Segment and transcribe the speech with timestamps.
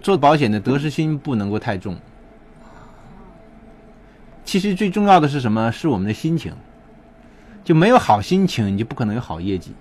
[0.00, 1.96] 做保险的得失心不能够太重。
[4.44, 5.70] 其实最重要的是什么？
[5.70, 6.52] 是我们的心情。
[7.62, 9.72] 就没有好心情，你就不可能有好业绩。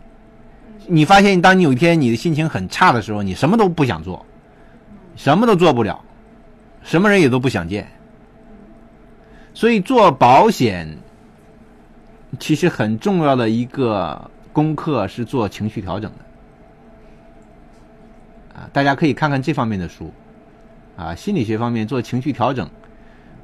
[0.85, 4.25] 你发现，当你有一天你的心情很差的时候，你什么都不想做，
[5.15, 5.99] 什么都做不了，
[6.83, 7.87] 什么人也都不想见。
[9.53, 10.97] 所以做保险，
[12.37, 16.17] 其实很重要的一个功课是做情绪调整的。
[18.71, 20.11] 大家可以看看这方面的书，
[20.95, 22.69] 啊，心理学方面做情绪调整，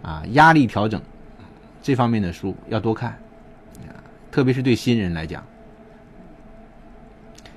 [0.01, 1.01] 啊，压力调整
[1.81, 3.17] 这方面的书要多看，
[4.31, 5.43] 特别是对新人来讲，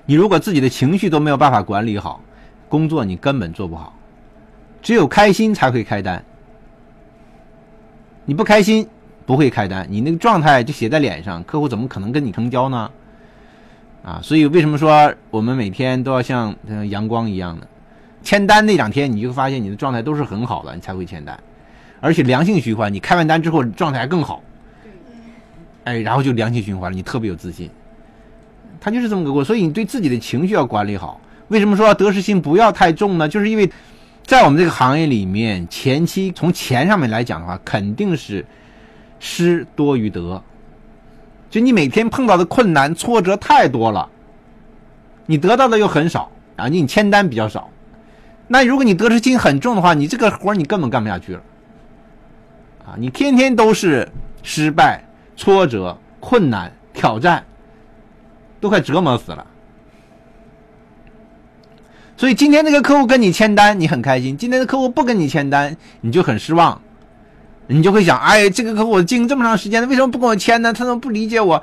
[0.06, 2.22] 你如果自己的情绪都没有办法管理好，
[2.68, 3.94] 工作你根本做不好，
[4.80, 6.24] 只有开心才会开单，
[8.24, 8.88] 你不开心
[9.26, 12.90] 不会开单，你那个状态就写在脸上，客户怎么可能跟你成交呢？
[14.02, 16.54] 啊，所以为什么说我们每天都要像
[16.88, 17.66] 阳光一样的
[18.22, 21.38] 签单那两天，你就发现你的状态都是很好的，你才会签单，
[22.00, 24.42] 而且良性循环，你开完单之后状态还更好，
[25.84, 27.70] 哎，然后就良性循环了，你特别有自信，
[28.80, 31.20] 他就是这么个过，所以你对自己的情绪要管理好。
[31.48, 33.28] 为什么说得失心不要太重呢？
[33.28, 33.70] 就是因为
[34.24, 38.44] 在我们这个行业里面，前期从钱上面来讲的话，肯定是
[39.18, 40.42] 失多于得。
[41.50, 44.08] 就你每天碰到的困难挫折太多了，
[45.26, 47.70] 你得到的又很少啊，你签单比较少，
[48.46, 51.42] 那如果你得失心很重的话，你这个活你根本干不下去了，
[52.86, 54.08] 啊，你天天都是
[54.42, 55.02] 失败、
[55.36, 57.44] 挫折、困难、挑战，
[58.60, 59.46] 都快折磨死了。
[62.16, 66.82] 所以今天这个客户跟你签单，你很开心；今天的客户不跟你签单，你就很失望。
[67.68, 70.72] 你就会想，哎，这个客户经营这么长时间了，为什么不跟我签呢？
[70.72, 71.62] 他怎么不理解我？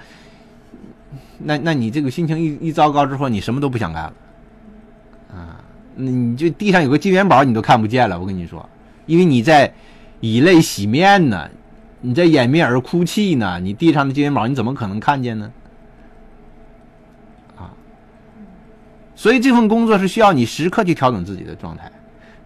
[1.40, 4.14] 那那你这个心情一一糟糕之后，你什么都不想干了，
[5.34, 5.60] 啊，
[5.96, 8.20] 那你就地上有个金元宝，你都看不见了。
[8.20, 8.68] 我跟你说，
[9.06, 9.74] 因为你在
[10.20, 11.50] 以泪洗面呢，
[12.02, 15.52] 你在掩面而哭泣呢，你地上的金元宝你怎么可能看见呢？
[17.58, 17.74] 啊，
[19.16, 21.92] 所以这份工作是需要你时刻去调整自己的状态，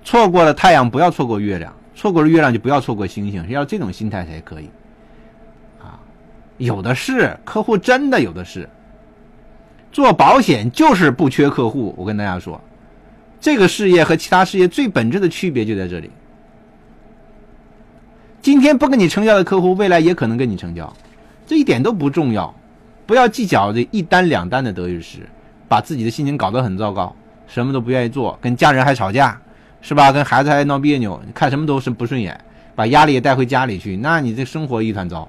[0.04, 1.74] 错过了太阳，不要错过月亮。
[2.00, 4.70] 错过了月亮就不要错过星星，要这种心态才可以。
[5.82, 6.00] 啊，
[6.58, 8.70] 有的是客户，真的有的是。
[9.92, 12.62] 做保险就是不缺客户，我跟大家说，
[13.42, 16.10] 这个事业和其他事业最本质的区别就在这里。
[18.42, 20.96] 今天不跟你成交的客户，未来也可能跟你成交，
[21.46, 22.56] 这一点都不重要。
[23.06, 25.28] 不要计较这一单两单的得与失，
[25.68, 27.14] 把自己的心情搞得很糟糕，
[27.46, 29.38] 什么都不愿意做，跟家人还吵架。
[29.82, 30.12] 是吧？
[30.12, 32.40] 跟孩子还闹别扭，看什么都是不顺眼，
[32.76, 35.28] 把压力也带回家里去，那你这生活一团糟。